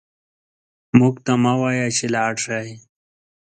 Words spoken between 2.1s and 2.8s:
لاړ شئ